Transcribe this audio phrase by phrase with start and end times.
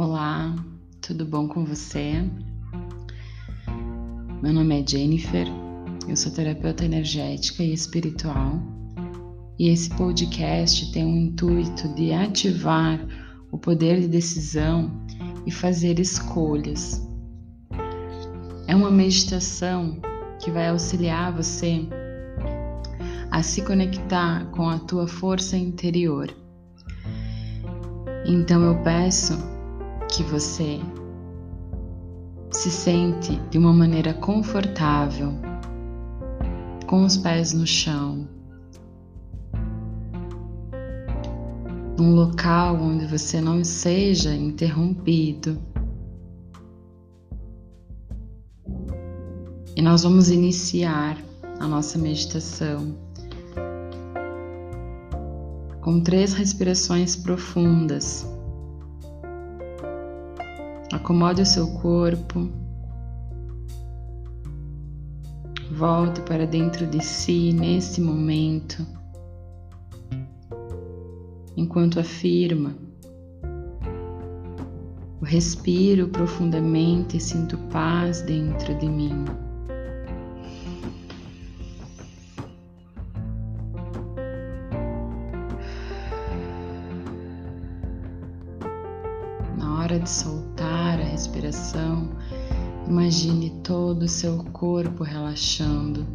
[0.00, 0.54] Olá,
[1.00, 2.24] tudo bom com você?
[4.40, 5.44] Meu nome é Jennifer,
[6.08, 8.62] eu sou terapeuta energética e espiritual
[9.58, 13.04] e esse podcast tem o intuito de ativar
[13.50, 15.04] o poder de decisão
[15.44, 17.04] e fazer escolhas.
[18.68, 20.00] É uma meditação
[20.38, 21.88] que vai auxiliar você
[23.32, 26.32] a se conectar com a tua força interior.
[28.24, 29.57] Então eu peço
[30.10, 30.80] que você
[32.50, 35.32] se sente de uma maneira confortável,
[36.86, 38.26] com os pés no chão,
[41.98, 45.58] num local onde você não seja interrompido.
[49.76, 51.16] E nós vamos iniciar
[51.60, 52.96] a nossa meditação
[55.80, 58.37] com três respirações profundas.
[60.98, 62.50] Acomode o seu corpo.
[65.70, 68.84] Volte para dentro de si nesse momento,
[71.56, 72.74] enquanto afirma:
[75.20, 79.24] Eu respiro profundamente e sinto paz dentro de mim.
[89.56, 90.37] Na hora de soltar,
[91.18, 92.08] respiração,
[92.86, 96.06] imagine todo o seu corpo relaxando.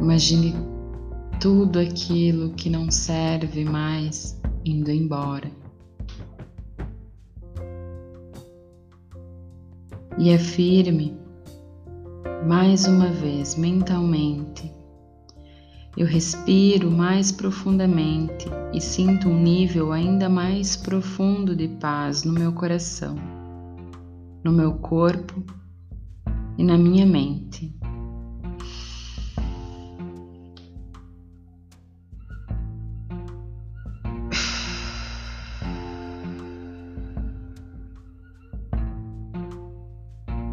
[0.00, 0.54] Imagine
[1.38, 5.50] tudo aquilo que não serve mais indo embora.
[10.18, 11.14] E afirme
[12.46, 14.72] mais uma vez mentalmente
[15.96, 22.52] eu respiro mais profundamente e sinto um nível ainda mais profundo de paz no meu
[22.52, 23.35] coração
[24.46, 25.42] no meu corpo
[26.56, 27.74] e na minha mente.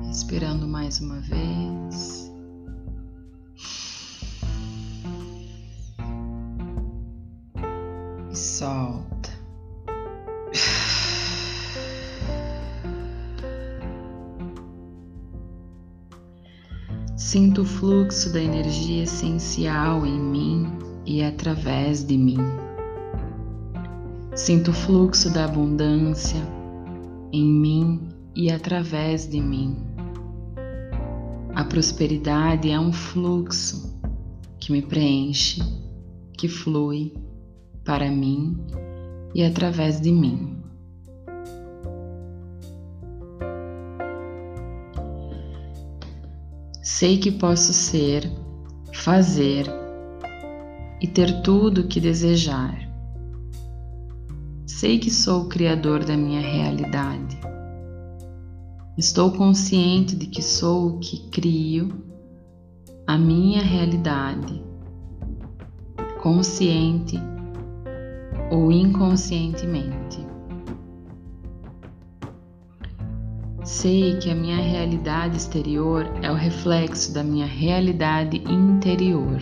[0.07, 1.52] Respirando mais uma vez.
[17.33, 20.67] Sinto o fluxo da energia essencial em mim
[21.03, 22.37] e através de mim.
[24.35, 26.39] Sinto o fluxo da abundância
[27.31, 29.75] em mim e através de mim.
[31.55, 33.99] A prosperidade é um fluxo
[34.59, 35.59] que me preenche,
[36.37, 37.15] que flui
[37.83, 38.55] para mim
[39.33, 40.62] e através de mim.
[47.03, 48.31] Sei que posso ser,
[48.93, 49.65] fazer
[51.01, 52.79] e ter tudo o que desejar.
[54.65, 57.37] Sei que sou o criador da minha realidade.
[58.97, 61.89] Estou consciente de que sou o que crio
[63.05, 64.63] a minha realidade,
[66.21, 67.19] consciente
[68.49, 70.32] ou inconscientemente.
[73.63, 79.39] Sei que a minha realidade exterior é o reflexo da minha realidade interior.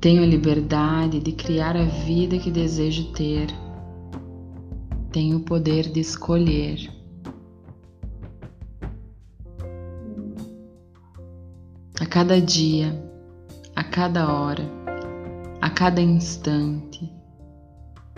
[0.00, 3.48] Tenho liberdade de criar a vida que desejo ter.
[5.12, 6.90] Tenho o poder de escolher.
[12.00, 12.98] A cada dia,
[13.76, 14.64] a cada hora,
[15.60, 17.19] a cada instante,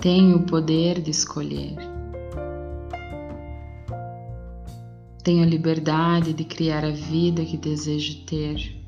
[0.02, 1.76] tenho o poder de escolher.
[5.22, 8.84] Tenho a liberdade de criar a vida que desejo ter.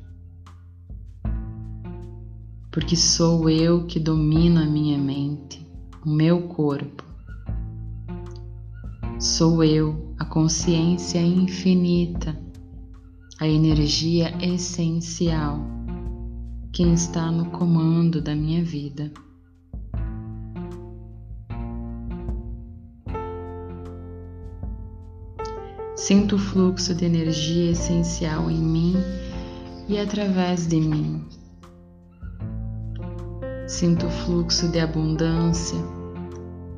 [2.69, 5.65] Porque sou eu que domino a minha mente,
[6.05, 7.05] o meu corpo.
[9.17, 12.37] Sou eu, a consciência infinita,
[13.39, 15.61] a energia essencial,
[16.73, 19.13] quem está no comando da minha vida.
[25.95, 28.95] Sinto o fluxo de energia essencial em mim
[29.87, 31.23] e através de mim.
[33.65, 35.79] Sinto o fluxo de abundância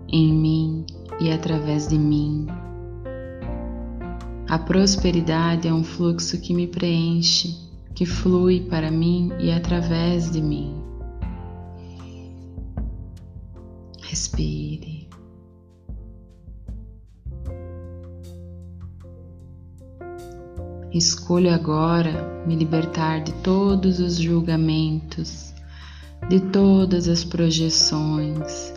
[0.08, 0.86] em mim
[1.20, 2.46] e através de mim.
[4.48, 7.58] A prosperidade é um fluxo que me preenche,
[7.96, 10.76] que flui para mim e através de mim.
[14.04, 14.97] Respire.
[20.94, 25.54] Escolho agora me libertar de todos os julgamentos,
[26.30, 28.74] de todas as projeções,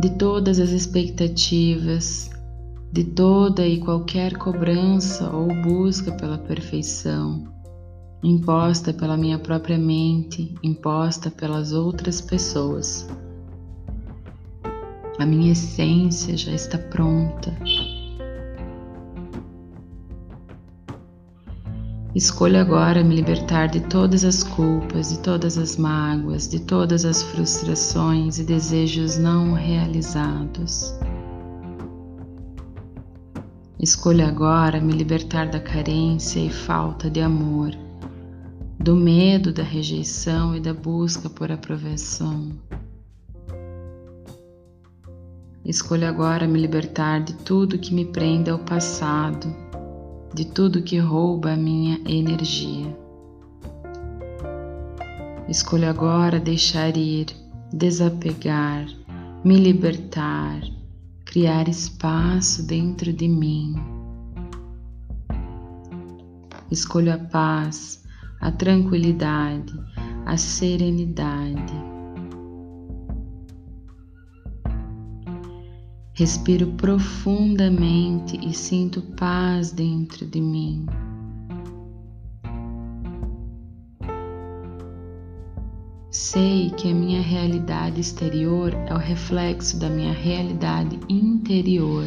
[0.00, 2.30] de todas as expectativas,
[2.90, 7.44] de toda e qualquer cobrança ou busca pela perfeição,
[8.24, 13.06] imposta pela minha própria mente, imposta pelas outras pessoas.
[15.18, 17.54] A minha essência já está pronta.
[22.14, 27.22] Escolho agora me libertar de todas as culpas, de todas as mágoas, de todas as
[27.22, 30.92] frustrações e desejos não realizados.
[33.78, 37.70] Escolho agora me libertar da carência e falta de amor,
[38.78, 42.50] do medo da rejeição e da busca por aprovação.
[45.64, 49.46] Escolho agora me libertar de tudo que me prende ao passado,
[50.34, 52.96] de tudo que rouba a minha energia.
[55.48, 57.26] Escolho agora deixar ir,
[57.72, 58.86] desapegar,
[59.44, 60.60] me libertar,
[61.24, 63.74] criar espaço dentro de mim.
[66.70, 68.04] Escolho a paz,
[68.40, 69.72] a tranquilidade,
[70.26, 71.79] a serenidade
[76.20, 80.84] Respiro profundamente e sinto paz dentro de mim.
[86.10, 92.04] Sei que a minha realidade exterior é o reflexo da minha realidade interior.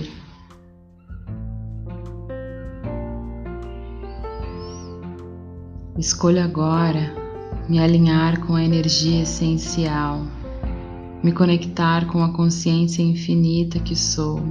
[5.98, 7.16] Escolho agora
[7.68, 10.22] me alinhar com a energia essencial
[11.24, 14.42] me conectar com a consciência infinita que sou,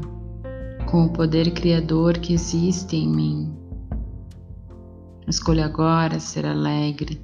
[0.90, 3.54] com o poder criador que existe em mim.
[5.28, 7.20] Escolho agora ser alegre,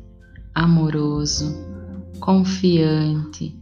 [0.55, 1.57] amoroso,
[2.21, 3.59] confiante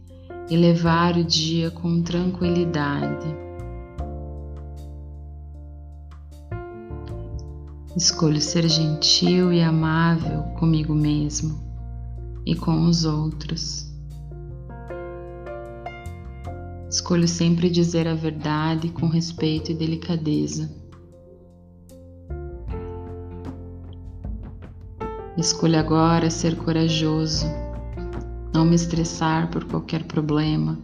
[0.49, 3.27] e levar o dia com tranquilidade.
[7.95, 11.65] Escolho ser gentil e amável comigo mesmo
[12.45, 13.86] e com os outros.
[16.89, 20.71] Escolho sempre dizer a verdade com respeito e delicadeza.
[25.37, 27.45] Escolho agora ser corajoso,
[28.53, 30.79] não me estressar por qualquer problema,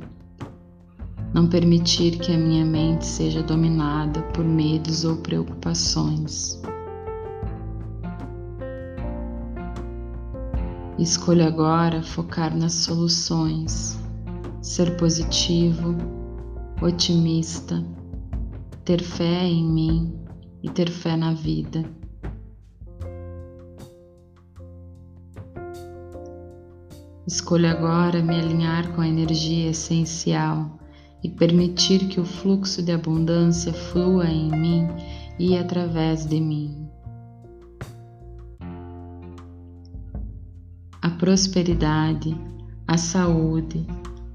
[1.33, 6.61] não permitir que a minha mente seja dominada por medos ou preocupações.
[10.99, 14.02] Escolho agora focar nas soluções
[14.63, 15.93] ser positivo,
[16.81, 17.85] otimista,
[18.85, 20.17] ter fé em mim
[20.63, 21.83] e ter fé na vida.
[27.27, 30.79] Escolho agora me alinhar com a energia essencial
[31.21, 34.87] e permitir que o fluxo de abundância flua em mim
[35.37, 36.87] e através de mim.
[41.01, 42.33] A prosperidade,
[42.87, 43.85] a saúde,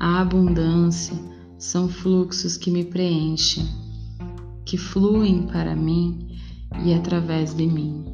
[0.01, 1.17] a abundância
[1.59, 3.67] são fluxos que me preenchem,
[4.65, 6.39] que fluem para mim
[6.85, 8.05] e através de mim.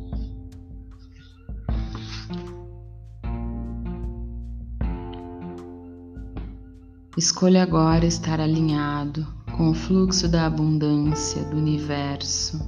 [7.17, 9.27] Escolha agora estar alinhado
[9.57, 12.59] com o fluxo da abundância do universo,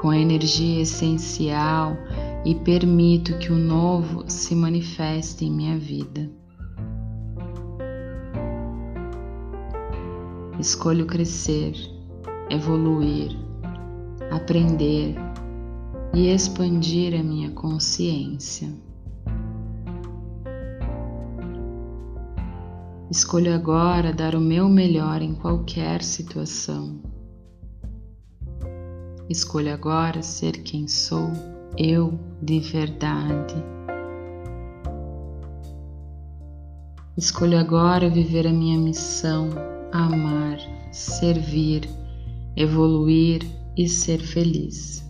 [0.00, 1.96] com a energia essencial
[2.44, 6.43] e permito que o novo se manifeste em minha vida.
[10.58, 11.74] Escolho crescer,
[12.48, 13.36] evoluir,
[14.30, 15.16] aprender
[16.14, 18.72] e expandir a minha consciência.
[23.10, 27.00] Escolho agora dar o meu melhor em qualquer situação.
[29.28, 31.32] Escolho agora ser quem sou,
[31.76, 33.54] eu de verdade.
[37.16, 39.48] Escolho agora viver a minha missão
[39.94, 40.58] amar,
[40.90, 41.88] servir,
[42.56, 43.42] evoluir
[43.76, 45.08] e ser feliz.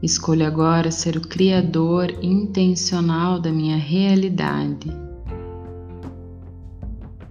[0.00, 4.86] Escolho agora ser o criador intencional da minha realidade,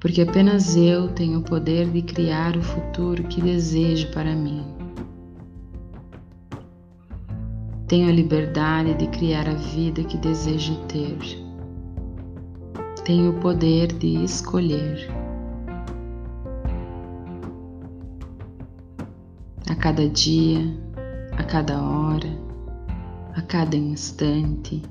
[0.02, 4.66] porque apenas eu tenho o poder de criar o futuro que desejo para mim.
[7.88, 11.45] Tenho a liberdade de criar a vida que desejo ter.
[13.06, 15.08] Tem o poder de escolher.
[19.70, 20.62] A cada dia,
[21.38, 22.28] a cada hora,
[23.36, 24.82] a cada instante,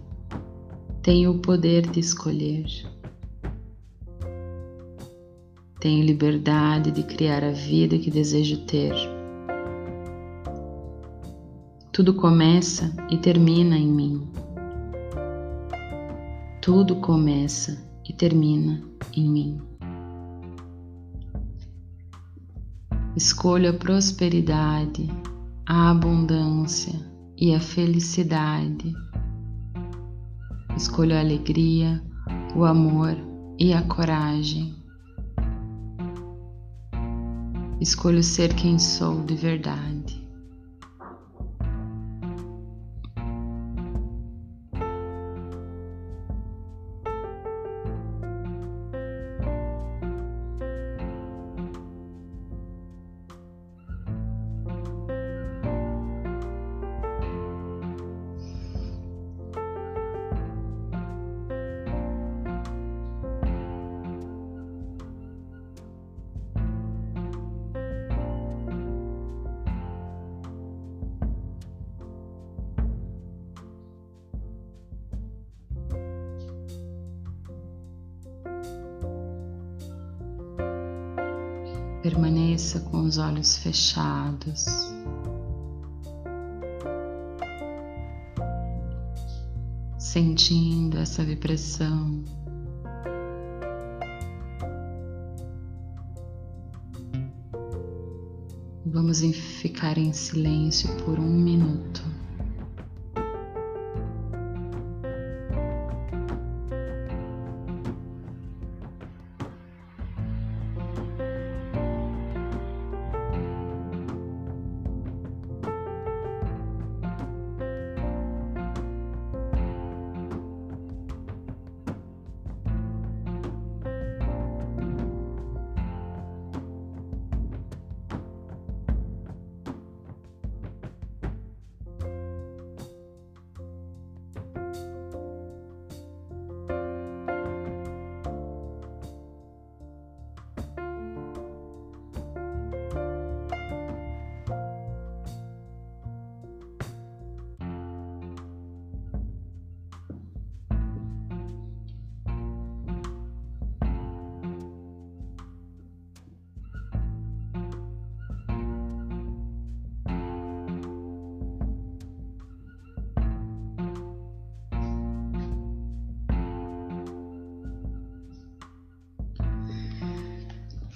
[1.02, 2.64] tenho o poder de escolher.
[5.80, 8.94] Tenho liberdade de criar a vida que desejo ter.
[11.90, 14.28] Tudo começa e termina em mim.
[16.60, 18.82] Tudo começa e termina
[19.16, 19.60] em mim.
[23.16, 25.08] Escolho a prosperidade,
[25.66, 26.94] a abundância
[27.38, 28.92] e a felicidade.
[30.76, 32.02] Escolho a alegria,
[32.56, 33.16] o amor
[33.58, 34.74] e a coragem.
[37.80, 40.23] Escolho ser quem sou de verdade.
[82.04, 84.66] Permaneça com os olhos fechados.
[89.96, 92.22] Sentindo essa vibração.
[98.84, 99.22] Vamos
[99.62, 102.03] ficar em silêncio por um minuto.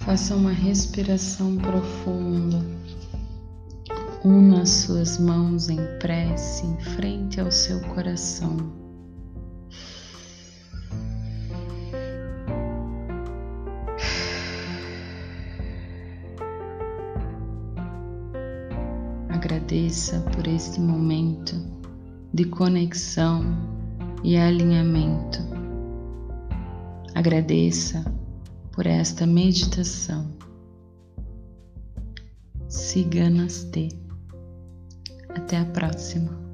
[0.09, 2.57] Faça uma respiração profunda.
[4.25, 8.57] Una suas mãos em prece em frente ao seu coração.
[19.29, 21.55] Agradeça por este momento
[22.33, 23.45] de conexão
[24.23, 25.37] e alinhamento.
[27.13, 28.03] Agradeça
[28.79, 30.31] por esta meditação.
[32.69, 33.89] Siga Namastê.
[35.35, 36.48] Até a próxima.